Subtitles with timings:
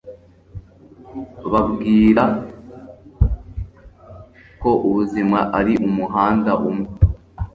[1.51, 2.23] Bambwira
[4.61, 6.89] ko ubuzima ari umuhanda umwe